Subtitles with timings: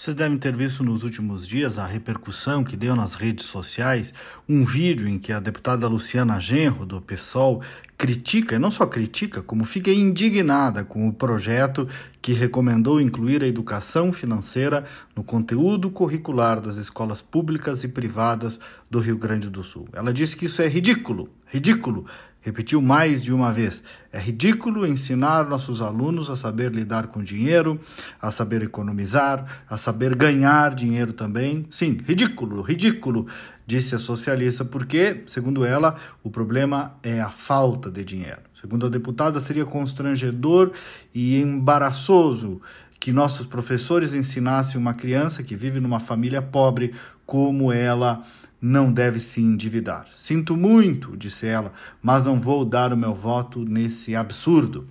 [0.00, 4.14] Vocês devem ter visto nos últimos dias a repercussão que deu nas redes sociais
[4.48, 7.62] um vídeo em que a deputada Luciana Genro, do PSOL,
[7.96, 11.88] critica, e não só critica, como fica indignada com o projeto
[12.22, 14.84] que recomendou incluir a educação financeira
[15.16, 19.88] no conteúdo curricular das escolas públicas e privadas do Rio Grande do Sul.
[19.92, 22.06] Ela disse que isso é ridículo, ridículo,
[22.48, 27.78] Repetiu mais de uma vez: é ridículo ensinar nossos alunos a saber lidar com dinheiro,
[28.22, 31.66] a saber economizar, a saber ganhar dinheiro também.
[31.70, 33.26] Sim, ridículo, ridículo,
[33.66, 38.40] disse a socialista, porque, segundo ela, o problema é a falta de dinheiro.
[38.58, 40.72] Segundo a deputada, seria constrangedor
[41.14, 42.62] e embaraçoso
[42.98, 46.94] que nossos professores ensinassem uma criança que vive numa família pobre
[47.26, 48.24] como ela
[48.60, 50.06] não deve se endividar.
[50.16, 51.72] Sinto muito, disse ela,
[52.02, 54.86] mas não vou dar o meu voto nesse absurdo.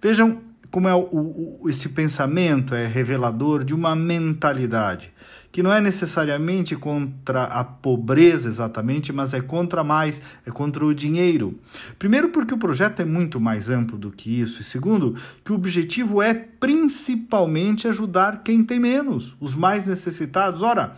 [0.00, 0.40] Vejam
[0.70, 5.12] como é o, o, esse pensamento é revelador de uma mentalidade
[5.50, 10.94] que não é necessariamente contra a pobreza exatamente, mas é contra mais, é contra o
[10.94, 11.58] dinheiro.
[11.98, 15.54] Primeiro, porque o projeto é muito mais amplo do que isso, e segundo, que o
[15.54, 20.62] objetivo é principalmente ajudar quem tem menos, os mais necessitados.
[20.62, 20.96] Ora,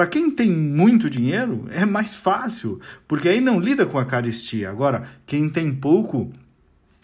[0.00, 4.70] para quem tem muito dinheiro, é mais fácil, porque aí não lida com a caristia.
[4.70, 6.32] Agora, quem tem pouco,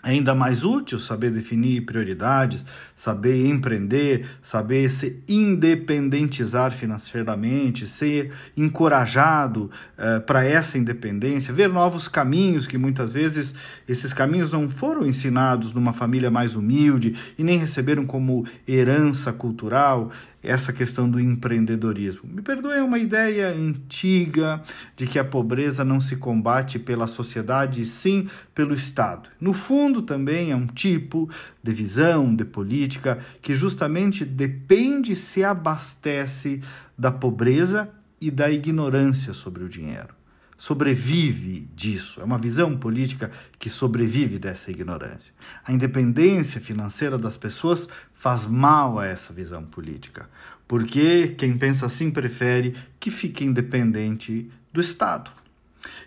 [0.03, 9.71] é ainda mais útil saber definir prioridades, saber empreender, saber se independentizar financeiramente, ser encorajado
[9.99, 13.55] uh, para essa independência, ver novos caminhos que muitas vezes
[13.87, 20.11] esses caminhos não foram ensinados numa família mais humilde e nem receberam como herança cultural
[20.47, 22.23] essa questão do empreendedorismo.
[22.33, 24.63] Me perdoe, é uma ideia antiga
[24.97, 29.29] de que a pobreza não se combate pela sociedade, sim pelo Estado.
[29.41, 31.29] No fundo, também é um tipo
[31.63, 36.63] de visão, de política, que justamente depende se abastece
[36.97, 40.16] da pobreza e da ignorância sobre o dinheiro
[40.57, 42.21] sobrevive disso.
[42.21, 45.33] É uma visão política que sobrevive dessa ignorância.
[45.65, 50.29] A independência financeira das pessoas faz mal a essa visão política,
[50.67, 55.31] porque quem pensa assim prefere que fique independente do Estado.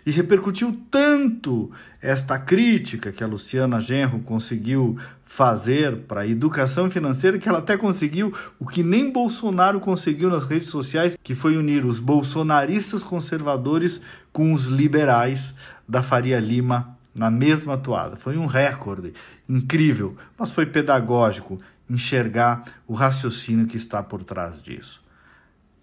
[0.04, 1.70] E repercutiu tanto
[2.00, 7.76] esta crítica que a Luciana Genro conseguiu fazer para a educação financeira que ela até
[7.76, 14.00] conseguiu o que nem Bolsonaro conseguiu nas redes sociais, que foi unir os bolsonaristas conservadores
[14.32, 15.54] com os liberais
[15.88, 18.16] da Faria Lima na mesma toada.
[18.16, 19.12] Foi um recorde
[19.48, 25.02] incrível, mas foi pedagógico enxergar o raciocínio que está por trás disso.